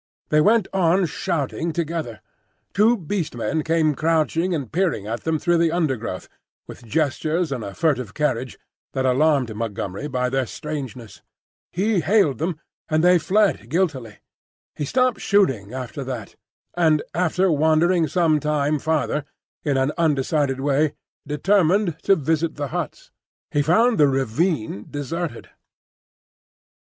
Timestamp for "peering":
4.71-5.05